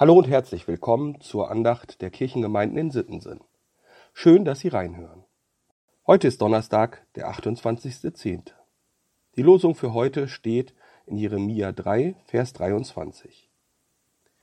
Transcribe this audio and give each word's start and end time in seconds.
Hallo 0.00 0.14
und 0.14 0.28
herzlich 0.28 0.68
willkommen 0.68 1.20
zur 1.20 1.50
Andacht 1.50 2.02
der 2.02 2.10
Kirchengemeinden 2.10 2.78
in 2.78 2.92
Sittensen. 2.92 3.40
Schön, 4.12 4.44
dass 4.44 4.60
Sie 4.60 4.68
reinhören. 4.68 5.24
Heute 6.06 6.28
ist 6.28 6.40
Donnerstag, 6.40 7.04
der 7.16 7.28
28.10. 7.28 8.52
Die 9.34 9.42
Losung 9.42 9.74
für 9.74 9.94
heute 9.94 10.28
steht 10.28 10.72
in 11.06 11.16
Jeremia 11.16 11.72
3, 11.72 12.14
Vers 12.26 12.52
23. 12.52 13.50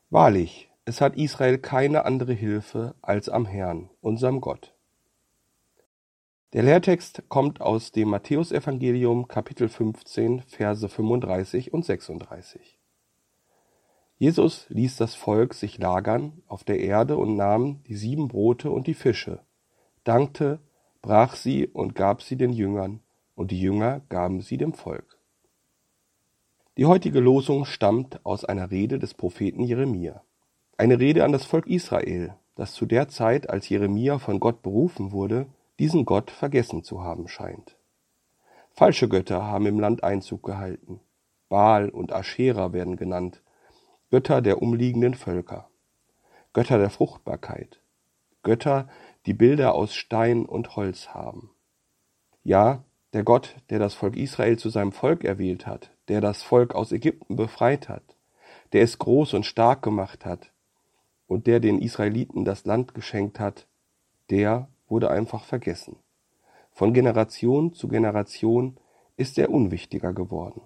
Wahrlich, 0.10 0.70
es 0.84 1.00
hat 1.00 1.16
Israel 1.16 1.58
keine 1.58 2.04
andere 2.04 2.34
Hilfe 2.34 2.94
als 3.02 3.30
am 3.30 3.46
Herrn, 3.46 3.90
unserem 4.02 4.42
Gott. 4.42 4.76
Der 6.52 6.64
Lehrtext 6.64 7.24
kommt 7.30 7.62
aus 7.62 7.94
dem 7.94 8.10
Matthäusevangelium 8.10 9.30
Kapitel 9.30 9.70
15, 9.70 10.42
Verse 10.42 10.90
35 10.90 11.72
und 11.72 11.86
36. 11.86 12.78
Jesus 14.18 14.66
ließ 14.70 14.95
das 14.95 15.13
Volk 15.13 15.53
sich 15.53 15.77
lagern 15.77 16.41
auf 16.48 16.63
der 16.63 16.80
Erde 16.80 17.17
und 17.17 17.35
nahm 17.35 17.84
die 17.84 17.95
sieben 17.95 18.30
Brote 18.30 18.71
und 18.71 18.88
die 18.88 18.94
Fische, 18.94 19.41
dankte, 20.03 20.59
brach 21.02 21.35
sie 21.35 21.67
und 21.67 21.95
gab 21.95 22.21
sie 22.21 22.38
den 22.38 22.54
Jüngern, 22.54 23.02
und 23.35 23.52
die 23.52 23.59
Jünger 23.59 24.02
gaben 24.07 24.41
sie 24.41 24.57
dem 24.57 24.73
Volk. 24.73 25.20
Die 26.77 26.85
heutige 26.85 27.20
Losung 27.20 27.66
stammt 27.66 28.26
aus 28.26 28.45
einer 28.45 28.71
Rede 28.71 28.99
des 28.99 29.13
Propheten 29.13 29.63
Jeremia. 29.63 30.21
Eine 30.77 30.99
Rede 30.99 31.23
an 31.23 31.32
das 31.32 31.45
Volk 31.45 31.68
Israel, 31.68 32.35
das 32.55 32.73
zu 32.73 32.85
der 32.85 33.09
Zeit, 33.09 33.49
als 33.49 33.68
Jeremia 33.70 34.20
von 34.20 34.40
Gott 34.40 34.62
berufen 34.62 35.12
wurde, 35.12 35.48
diesen 35.79 36.05
Gott 36.05 36.32
vergessen 36.32 36.84
zu 36.84 37.02
haben 37.02 37.27
scheint. 37.27 37.77
Falsche 38.71 39.07
Götter 39.07 39.43
haben 39.43 39.66
im 39.68 39.79
Land 39.79 40.04
Einzug 40.04 40.43
gehalten. 40.43 40.99
Baal 41.48 41.90
und 41.90 42.12
Aschera 42.12 42.73
werden 42.73 42.98
genannt, 42.98 43.41
Götter 44.16 44.42
der 44.42 44.62
umliegenden 44.62 45.14
Völker, 45.14 45.68
Götter 46.54 46.78
der 46.78 46.90
Fruchtbarkeit, 46.90 47.82
Götter, 48.44 48.88
die 49.26 49.34
Bilder 49.34 49.74
aus 49.74 49.94
Stein 49.94 50.46
und 50.46 50.77
Holz 50.77 51.10
haben. 51.10 51.49
Ja, 52.41 52.85
der 53.12 53.26
Gott, 53.26 53.57
der 53.70 53.77
das 53.77 53.94
Volk 53.94 54.16
Israel 54.16 54.57
zu 54.57 54.70
seinem 54.70 54.94
Volk 54.94 55.26
erwählt 55.26 55.68
hat, 55.68 55.91
der 56.07 56.22
das 56.22 56.44
Volk 56.44 56.74
aus 56.76 56.94
Ägypten 56.94 57.35
befreit 57.35 57.90
hat, 57.90 58.16
der 58.72 58.84
es 58.84 58.99
groß 58.99 59.34
und 59.34 59.46
stark 59.46 59.82
gemacht 59.82 60.24
hat 60.24 60.54
und 61.27 61.46
der 61.46 61.60
den 61.60 61.79
Israeliten 61.79 62.46
das 62.46 62.63
Land 62.63 62.94
geschenkt 62.94 63.38
hat, 63.41 63.68
der 64.29 64.69
wurde 64.88 65.12
einfach 65.12 65.44
vergessen. 65.44 65.97
Von 66.72 66.94
Generation 66.94 67.74
zu 67.74 67.90
Generation 67.90 68.78
ist 69.18 69.38
er 69.38 69.50
unwichtiger 69.50 70.13
geworden. 70.13 70.62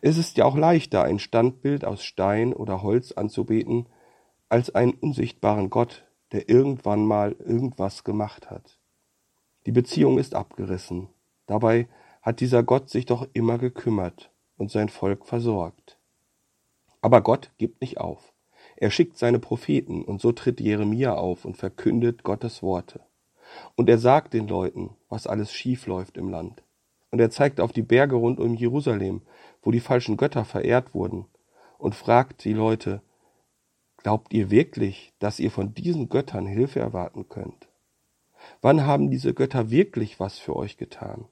Es 0.00 0.18
ist 0.18 0.36
ja 0.36 0.44
auch 0.44 0.56
leichter, 0.56 1.02
ein 1.02 1.18
Standbild 1.18 1.84
aus 1.84 2.04
Stein 2.04 2.52
oder 2.52 2.82
Holz 2.82 3.12
anzubeten, 3.12 3.86
als 4.48 4.74
einen 4.74 4.92
unsichtbaren 4.92 5.70
Gott, 5.70 6.04
der 6.32 6.48
irgendwann 6.48 7.06
mal 7.06 7.32
irgendwas 7.38 8.04
gemacht 8.04 8.50
hat. 8.50 8.78
Die 9.64 9.72
Beziehung 9.72 10.18
ist 10.18 10.34
abgerissen. 10.34 11.08
Dabei 11.46 11.88
hat 12.22 12.40
dieser 12.40 12.62
Gott 12.62 12.90
sich 12.90 13.06
doch 13.06 13.26
immer 13.32 13.58
gekümmert 13.58 14.30
und 14.56 14.70
sein 14.70 14.88
Volk 14.88 15.26
versorgt. 15.26 15.98
Aber 17.00 17.20
Gott 17.20 17.50
gibt 17.58 17.80
nicht 17.80 17.98
auf. 17.98 18.32
Er 18.76 18.90
schickt 18.90 19.16
seine 19.16 19.38
Propheten 19.38 20.04
und 20.04 20.20
so 20.20 20.32
tritt 20.32 20.60
Jeremia 20.60 21.14
auf 21.14 21.44
und 21.44 21.56
verkündet 21.56 22.22
Gottes 22.22 22.62
Worte. 22.62 23.00
Und 23.74 23.88
er 23.88 23.98
sagt 23.98 24.34
den 24.34 24.48
Leuten, 24.48 24.96
was 25.08 25.26
alles 25.26 25.52
schief 25.52 25.86
läuft 25.86 26.16
im 26.16 26.28
Land. 26.28 26.62
Und 27.10 27.20
er 27.20 27.30
zeigt 27.30 27.60
auf 27.60 27.72
die 27.72 27.82
Berge 27.82 28.16
rund 28.16 28.40
um 28.40 28.54
Jerusalem, 28.54 29.22
wo 29.62 29.70
die 29.70 29.80
falschen 29.80 30.16
Götter 30.16 30.44
verehrt 30.44 30.94
wurden, 30.94 31.26
und 31.78 31.94
fragt 31.94 32.44
die 32.44 32.52
Leute, 32.52 33.02
glaubt 33.98 34.32
ihr 34.32 34.50
wirklich, 34.50 35.12
dass 35.18 35.40
ihr 35.40 35.50
von 35.50 35.74
diesen 35.74 36.08
Göttern 36.08 36.46
Hilfe 36.46 36.80
erwarten 36.80 37.28
könnt? 37.28 37.68
Wann 38.60 38.86
haben 38.86 39.10
diese 39.10 39.34
Götter 39.34 39.70
wirklich 39.70 40.20
was 40.20 40.38
für 40.38 40.56
euch 40.56 40.76
getan? 40.76 41.26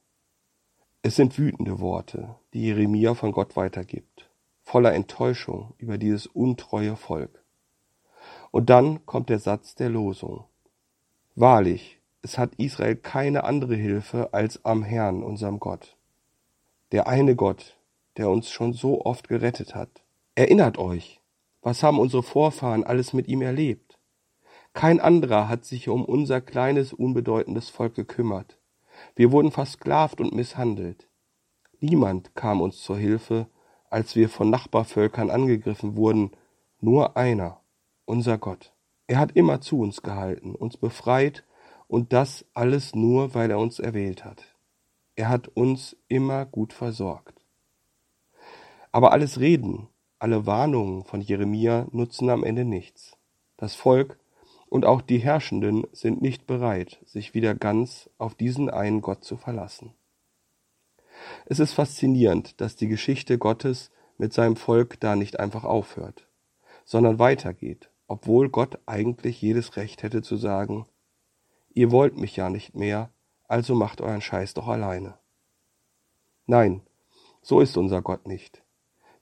Es 1.02 1.16
sind 1.16 1.38
wütende 1.38 1.80
Worte, 1.80 2.34
die 2.52 2.62
Jeremia 2.62 3.14
von 3.14 3.32
Gott 3.32 3.56
weitergibt, 3.56 4.30
voller 4.62 4.94
Enttäuschung 4.94 5.74
über 5.78 5.98
dieses 5.98 6.26
untreue 6.26 6.96
Volk. 6.96 7.44
Und 8.50 8.70
dann 8.70 9.04
kommt 9.04 9.28
der 9.28 9.38
Satz 9.38 9.74
der 9.74 9.90
Losung. 9.90 10.44
Wahrlich, 11.34 12.00
es 12.24 12.38
hat 12.38 12.54
Israel 12.56 12.96
keine 12.96 13.44
andere 13.44 13.74
Hilfe 13.74 14.32
als 14.32 14.64
am 14.64 14.82
Herrn, 14.82 15.22
unserem 15.22 15.60
Gott. 15.60 15.96
Der 16.90 17.06
eine 17.06 17.36
Gott, 17.36 17.76
der 18.16 18.30
uns 18.30 18.50
schon 18.50 18.72
so 18.72 19.04
oft 19.04 19.28
gerettet 19.28 19.74
hat. 19.74 20.02
Erinnert 20.34 20.78
euch, 20.78 21.20
was 21.60 21.82
haben 21.82 21.98
unsere 21.98 22.22
Vorfahren 22.22 22.82
alles 22.82 23.12
mit 23.12 23.28
ihm 23.28 23.42
erlebt? 23.42 23.98
Kein 24.72 25.00
anderer 25.00 25.48
hat 25.50 25.66
sich 25.66 25.88
um 25.90 26.02
unser 26.02 26.40
kleines, 26.40 26.94
unbedeutendes 26.94 27.68
Volk 27.68 27.94
gekümmert. 27.94 28.58
Wir 29.14 29.30
wurden 29.30 29.52
versklavt 29.52 30.18
und 30.20 30.34
misshandelt. 30.34 31.08
Niemand 31.80 32.34
kam 32.34 32.62
uns 32.62 32.80
zur 32.80 32.96
Hilfe, 32.96 33.48
als 33.90 34.16
wir 34.16 34.30
von 34.30 34.48
Nachbarvölkern 34.48 35.30
angegriffen 35.30 35.94
wurden, 35.94 36.30
nur 36.80 37.18
einer, 37.18 37.60
unser 38.06 38.38
Gott. 38.38 38.72
Er 39.08 39.18
hat 39.18 39.32
immer 39.36 39.60
zu 39.60 39.78
uns 39.78 40.00
gehalten, 40.00 40.54
uns 40.54 40.78
befreit 40.78 41.44
und 41.88 42.12
das 42.12 42.44
alles 42.54 42.94
nur, 42.94 43.34
weil 43.34 43.50
er 43.50 43.58
uns 43.58 43.78
erwählt 43.78 44.24
hat. 44.24 44.42
Er 45.16 45.28
hat 45.28 45.48
uns 45.48 45.96
immer 46.08 46.44
gut 46.44 46.72
versorgt. 46.72 47.40
Aber 48.90 49.12
alles 49.12 49.40
Reden, 49.40 49.88
alle 50.18 50.46
Warnungen 50.46 51.04
von 51.04 51.20
Jeremia 51.20 51.86
nutzen 51.92 52.30
am 52.30 52.44
Ende 52.44 52.64
nichts. 52.64 53.16
Das 53.56 53.74
Volk 53.74 54.18
und 54.68 54.84
auch 54.84 55.02
die 55.02 55.18
Herrschenden 55.18 55.86
sind 55.92 56.22
nicht 56.22 56.46
bereit, 56.46 56.98
sich 57.04 57.34
wieder 57.34 57.54
ganz 57.54 58.10
auf 58.18 58.34
diesen 58.34 58.70
einen 58.70 59.02
Gott 59.02 59.24
zu 59.24 59.36
verlassen. 59.36 59.92
Es 61.46 61.60
ist 61.60 61.72
faszinierend, 61.72 62.60
dass 62.60 62.76
die 62.76 62.88
Geschichte 62.88 63.38
Gottes 63.38 63.90
mit 64.18 64.32
seinem 64.32 64.56
Volk 64.56 64.98
da 65.00 65.16
nicht 65.16 65.38
einfach 65.38 65.64
aufhört, 65.64 66.26
sondern 66.84 67.18
weitergeht, 67.18 67.90
obwohl 68.06 68.48
Gott 68.48 68.78
eigentlich 68.86 69.40
jedes 69.40 69.76
Recht 69.76 70.02
hätte 70.02 70.22
zu 70.22 70.36
sagen, 70.36 70.86
Ihr 71.74 71.90
wollt 71.90 72.16
mich 72.16 72.36
ja 72.36 72.50
nicht 72.50 72.74
mehr, 72.74 73.10
also 73.48 73.74
macht 73.74 74.00
euren 74.00 74.20
Scheiß 74.20 74.54
doch 74.54 74.68
alleine. 74.68 75.18
Nein, 76.46 76.82
so 77.42 77.60
ist 77.60 77.76
unser 77.76 78.00
Gott 78.00 78.26
nicht. 78.26 78.62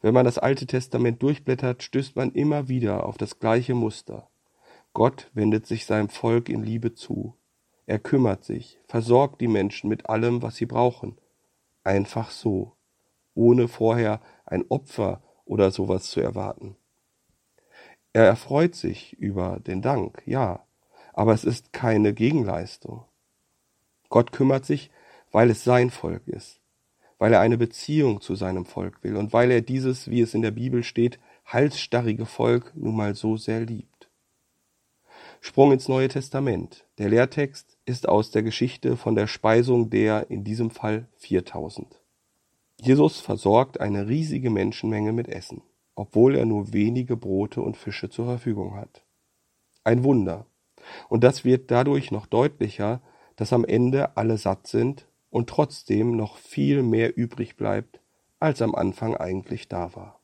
Wenn 0.02 0.14
man 0.14 0.24
das 0.24 0.38
Alte 0.38 0.66
Testament 0.66 1.22
durchblättert, 1.22 1.82
stößt 1.82 2.14
man 2.14 2.32
immer 2.32 2.68
wieder 2.68 3.06
auf 3.06 3.16
das 3.16 3.38
gleiche 3.38 3.74
Muster. 3.74 4.28
Gott 4.92 5.30
wendet 5.32 5.66
sich 5.66 5.86
seinem 5.86 6.10
Volk 6.10 6.48
in 6.48 6.62
Liebe 6.62 6.94
zu. 6.94 7.36
Er 7.86 7.98
kümmert 7.98 8.44
sich, 8.44 8.78
versorgt 8.86 9.40
die 9.40 9.48
Menschen 9.48 9.88
mit 9.88 10.08
allem, 10.10 10.42
was 10.42 10.56
sie 10.56 10.66
brauchen. 10.66 11.19
Einfach 11.84 12.30
so, 12.30 12.76
ohne 13.34 13.66
vorher 13.66 14.20
ein 14.44 14.64
Opfer 14.69 15.22
oder 15.46 15.70
sowas 15.70 16.10
zu 16.10 16.20
erwarten. 16.20 16.76
Er 18.12 18.26
erfreut 18.26 18.74
sich 18.74 19.14
über 19.14 19.58
den 19.60 19.80
Dank, 19.80 20.22
ja, 20.26 20.66
aber 21.12 21.33
es 21.33 21.45
ist 21.45 21.73
keine 21.73 22.12
Gegenleistung. 22.15 23.05
Gott 24.09 24.33
kümmert 24.33 24.65
sich, 24.65 24.91
weil 25.31 25.50
es 25.50 25.65
sein 25.65 25.91
Volk 25.91 26.28
ist, 26.28 26.61
weil 27.19 27.33
er 27.33 27.41
eine 27.41 27.56
Beziehung 27.56 28.21
zu 28.21 28.34
seinem 28.34 28.67
Volk 28.67 29.03
will 29.03 29.17
und 29.17 29.33
weil 29.33 29.50
er 29.50 29.62
dieses, 29.62 30.09
wie 30.11 30.21
es 30.21 30.34
in 30.34 30.43
der 30.43 30.50
Bibel 30.50 30.84
steht, 30.84 31.19
halsstarrige 31.47 32.27
Volk 32.27 32.73
nun 32.75 32.97
mal 32.97 33.15
so 33.15 33.37
sehr 33.37 33.61
liebt. 33.61 34.09
Sprung 35.41 35.73
ins 35.73 35.89
Neue 35.89 36.09
Testament. 36.09 36.87
Der 36.99 37.09
Lehrtext 37.09 37.77
ist 37.84 38.09
aus 38.09 38.31
der 38.31 38.43
Geschichte 38.43 38.97
von 38.97 39.17
der 39.17 39.27
Speisung 39.27 39.91
der, 39.91 40.31
in 40.31 40.44
diesem 40.44 40.71
Fall 40.71 41.09
4000. 41.17 42.00
Jesus 42.81 43.21
versorgt 43.21 43.81
eine 43.81 44.09
riesige 44.09 44.50
Menschenmenge 44.50 45.12
mit 45.12 45.29
Essen, 45.29 45.62
obwohl 45.94 46.37
er 46.37 46.47
nur 46.47 46.73
wenige 46.73 47.17
Brote 47.17 47.61
und 47.61 47.76
Fische 47.76 48.08
zur 48.08 48.26
Verfügung 48.26 48.76
hat. 48.76 49.05
Ein 49.85 50.05
Wunder, 50.05 50.47
und 51.08 51.25
das 51.25 51.44
wird 51.44 51.70
dadurch 51.70 52.11
noch 52.11 52.26
deutlicher, 52.26 53.00
dass 53.37 53.52
am 53.52 53.64
Ende 53.64 54.17
alle 54.17 54.38
satt 54.38 54.67
sind 54.67 55.06
und 55.31 55.49
trotzdem 55.49 56.17
noch 56.17 56.37
viel 56.37 56.82
mehr 56.82 57.17
übrig 57.17 57.56
bleibt, 57.56 58.00
als 58.38 58.62
am 58.62 58.75
Anfang 58.75 59.17
eigentlich 59.17 59.69
da 59.69 59.94
war. 59.94 60.20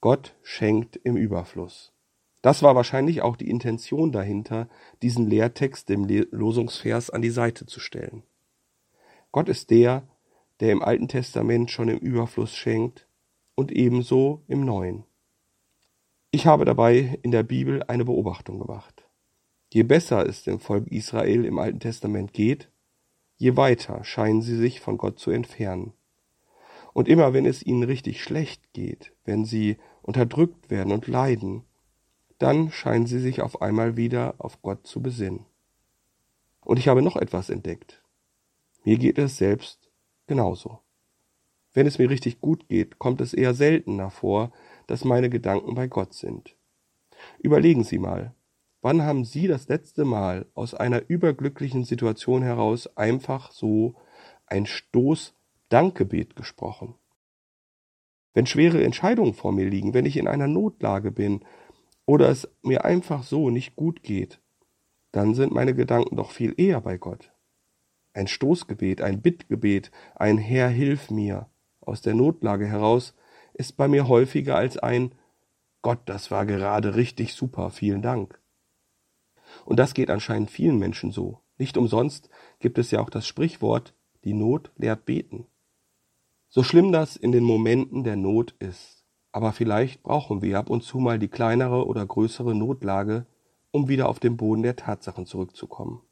Gott 0.00 0.34
schenkt 0.42 0.96
im 0.96 1.16
Überfluss. 1.16 1.92
Das 2.42 2.62
war 2.64 2.74
wahrscheinlich 2.74 3.22
auch 3.22 3.36
die 3.36 3.48
Intention 3.48 4.10
dahinter, 4.10 4.68
diesen 5.00 5.28
Lehrtext 5.28 5.88
dem 5.88 6.06
Losungsvers 6.32 7.08
an 7.10 7.22
die 7.22 7.30
Seite 7.30 7.66
zu 7.66 7.78
stellen. 7.78 8.24
Gott 9.30 9.48
ist 9.48 9.70
der, 9.70 10.02
der 10.58 10.72
im 10.72 10.82
Alten 10.82 11.06
Testament 11.06 11.70
schon 11.70 11.88
im 11.88 11.98
Überfluss 11.98 12.54
schenkt 12.54 13.06
und 13.54 13.70
ebenso 13.70 14.42
im 14.48 14.64
Neuen. 14.64 15.04
Ich 16.32 16.46
habe 16.46 16.64
dabei 16.64 17.18
in 17.22 17.30
der 17.30 17.42
Bibel 17.42 17.82
eine 17.84 18.04
Beobachtung 18.04 18.58
gemacht. 18.58 19.01
Je 19.72 19.84
besser 19.84 20.26
es 20.26 20.42
dem 20.42 20.60
Volk 20.60 20.88
Israel 20.88 21.46
im 21.46 21.58
Alten 21.58 21.80
Testament 21.80 22.34
geht, 22.34 22.68
je 23.38 23.56
weiter 23.56 24.04
scheinen 24.04 24.42
sie 24.42 24.58
sich 24.58 24.80
von 24.80 24.98
Gott 24.98 25.18
zu 25.18 25.30
entfernen. 25.30 25.94
Und 26.92 27.08
immer 27.08 27.32
wenn 27.32 27.46
es 27.46 27.62
ihnen 27.62 27.82
richtig 27.82 28.22
schlecht 28.22 28.74
geht, 28.74 29.14
wenn 29.24 29.46
sie 29.46 29.78
unterdrückt 30.02 30.68
werden 30.68 30.92
und 30.92 31.06
leiden, 31.06 31.64
dann 32.36 32.70
scheinen 32.70 33.06
sie 33.06 33.18
sich 33.18 33.40
auf 33.40 33.62
einmal 33.62 33.96
wieder 33.96 34.34
auf 34.36 34.60
Gott 34.60 34.86
zu 34.86 35.00
besinnen. 35.00 35.46
Und 36.60 36.78
ich 36.78 36.88
habe 36.88 37.00
noch 37.00 37.16
etwas 37.16 37.48
entdeckt. 37.48 38.02
Mir 38.84 38.98
geht 38.98 39.16
es 39.16 39.38
selbst 39.38 39.90
genauso. 40.26 40.80
Wenn 41.72 41.86
es 41.86 41.98
mir 41.98 42.10
richtig 42.10 42.42
gut 42.42 42.68
geht, 42.68 42.98
kommt 42.98 43.22
es 43.22 43.32
eher 43.32 43.54
seltener 43.54 44.10
vor, 44.10 44.52
dass 44.86 45.06
meine 45.06 45.30
Gedanken 45.30 45.74
bei 45.74 45.86
Gott 45.88 46.12
sind. 46.12 46.58
Überlegen 47.38 47.84
Sie 47.84 47.98
mal, 47.98 48.34
wann 48.82 49.02
haben 49.02 49.24
Sie 49.24 49.46
das 49.46 49.68
letzte 49.68 50.04
Mal 50.04 50.46
aus 50.54 50.74
einer 50.74 51.08
überglücklichen 51.08 51.84
Situation 51.84 52.42
heraus 52.42 52.96
einfach 52.96 53.52
so 53.52 53.94
ein 54.46 54.66
Stoß 54.66 55.34
Dankgebet 55.70 56.36
gesprochen? 56.36 56.94
Wenn 58.34 58.46
schwere 58.46 58.82
Entscheidungen 58.82 59.34
vor 59.34 59.52
mir 59.52 59.68
liegen, 59.68 59.94
wenn 59.94 60.06
ich 60.06 60.16
in 60.16 60.28
einer 60.28 60.48
Notlage 60.48 61.10
bin 61.10 61.40
oder 62.04 62.28
es 62.28 62.48
mir 62.62 62.84
einfach 62.84 63.22
so 63.22 63.50
nicht 63.50 63.76
gut 63.76 64.02
geht, 64.02 64.40
dann 65.12 65.34
sind 65.34 65.52
meine 65.52 65.74
Gedanken 65.74 66.16
doch 66.16 66.30
viel 66.30 66.54
eher 66.56 66.80
bei 66.80 66.98
Gott. 66.98 67.32
Ein 68.14 68.26
Stoßgebet, 68.26 69.00
ein 69.00 69.22
Bittgebet, 69.22 69.90
ein 70.14 70.38
Herr, 70.38 70.68
hilf 70.68 71.10
mir 71.10 71.48
aus 71.80 72.02
der 72.02 72.14
Notlage 72.14 72.66
heraus 72.66 73.14
ist 73.54 73.76
bei 73.76 73.88
mir 73.88 74.08
häufiger 74.08 74.56
als 74.56 74.78
ein 74.78 75.14
Gott, 75.82 76.00
das 76.06 76.30
war 76.30 76.46
gerade 76.46 76.94
richtig 76.94 77.34
super, 77.34 77.70
vielen 77.70 78.02
Dank. 78.02 78.41
Und 79.64 79.78
das 79.78 79.94
geht 79.94 80.10
anscheinend 80.10 80.50
vielen 80.50 80.78
Menschen 80.78 81.12
so. 81.12 81.40
Nicht 81.58 81.76
umsonst 81.76 82.28
gibt 82.58 82.78
es 82.78 82.90
ja 82.90 83.00
auch 83.00 83.10
das 83.10 83.26
Sprichwort, 83.26 83.94
die 84.24 84.34
Not 84.34 84.72
lehrt 84.76 85.04
beten. 85.04 85.46
So 86.48 86.62
schlimm 86.62 86.92
das 86.92 87.16
in 87.16 87.32
den 87.32 87.44
Momenten 87.44 88.04
der 88.04 88.16
Not 88.16 88.54
ist, 88.58 89.04
aber 89.32 89.52
vielleicht 89.52 90.02
brauchen 90.02 90.42
wir 90.42 90.58
ab 90.58 90.68
und 90.68 90.82
zu 90.82 90.98
mal 90.98 91.18
die 91.18 91.28
kleinere 91.28 91.86
oder 91.86 92.04
größere 92.04 92.54
Notlage, 92.54 93.26
um 93.70 93.88
wieder 93.88 94.08
auf 94.08 94.20
den 94.20 94.36
Boden 94.36 94.62
der 94.62 94.76
Tatsachen 94.76 95.24
zurückzukommen. 95.24 96.02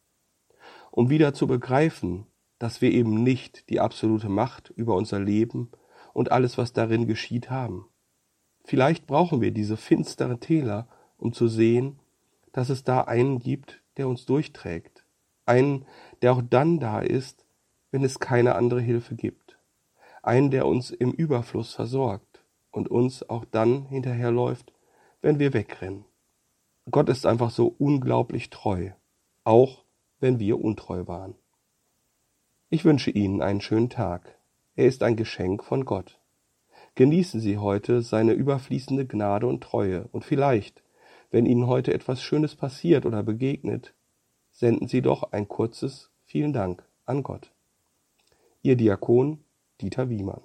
Um 0.90 1.10
wieder 1.10 1.34
zu 1.34 1.46
begreifen, 1.46 2.26
dass 2.58 2.80
wir 2.80 2.90
eben 2.90 3.22
nicht 3.22 3.68
die 3.68 3.80
absolute 3.80 4.28
Macht 4.28 4.70
über 4.70 4.96
unser 4.96 5.20
Leben 5.20 5.70
und 6.12 6.32
alles, 6.32 6.58
was 6.58 6.72
darin 6.72 7.06
geschieht, 7.06 7.50
haben. 7.50 7.86
Vielleicht 8.64 9.06
brauchen 9.06 9.40
wir 9.40 9.50
diese 9.50 9.76
finsteren 9.76 10.40
Täler, 10.40 10.88
um 11.16 11.32
zu 11.32 11.48
sehen, 11.48 11.98
dass 12.52 12.68
es 12.70 12.84
da 12.84 13.02
einen 13.02 13.38
gibt, 13.38 13.82
der 13.96 14.08
uns 14.08 14.26
durchträgt, 14.26 15.04
einen, 15.46 15.86
der 16.22 16.32
auch 16.32 16.42
dann 16.42 16.80
da 16.80 17.00
ist, 17.00 17.44
wenn 17.90 18.04
es 18.04 18.20
keine 18.20 18.54
andere 18.54 18.80
Hilfe 18.80 19.14
gibt, 19.14 19.58
einen, 20.22 20.50
der 20.50 20.66
uns 20.66 20.90
im 20.90 21.12
Überfluss 21.12 21.74
versorgt 21.74 22.44
und 22.70 22.88
uns 22.88 23.28
auch 23.28 23.44
dann 23.44 23.86
hinterherläuft, 23.86 24.72
wenn 25.22 25.38
wir 25.38 25.52
wegrennen. 25.52 26.04
Gott 26.90 27.08
ist 27.08 27.26
einfach 27.26 27.50
so 27.50 27.74
unglaublich 27.78 28.50
treu, 28.50 28.90
auch 29.44 29.84
wenn 30.18 30.38
wir 30.38 30.60
untreu 30.60 31.06
waren. 31.06 31.34
Ich 32.68 32.84
wünsche 32.84 33.10
Ihnen 33.10 33.42
einen 33.42 33.60
schönen 33.60 33.90
Tag. 33.90 34.38
Er 34.76 34.86
ist 34.86 35.02
ein 35.02 35.16
Geschenk 35.16 35.64
von 35.64 35.84
Gott. 35.84 36.20
Genießen 36.94 37.40
Sie 37.40 37.58
heute 37.58 38.02
seine 38.02 38.32
überfließende 38.32 39.06
Gnade 39.06 39.46
und 39.46 39.62
Treue 39.62 40.08
und 40.12 40.24
vielleicht, 40.24 40.82
wenn 41.30 41.46
Ihnen 41.46 41.66
heute 41.66 41.94
etwas 41.94 42.22
Schönes 42.22 42.54
passiert 42.56 43.06
oder 43.06 43.22
begegnet, 43.22 43.94
senden 44.50 44.88
Sie 44.88 45.02
doch 45.02 45.32
ein 45.32 45.48
kurzes 45.48 46.10
Vielen 46.24 46.52
Dank 46.52 46.84
an 47.06 47.22
Gott. 47.22 47.52
Ihr 48.62 48.76
Diakon 48.76 49.44
Dieter 49.80 50.10
Wiemann 50.10 50.42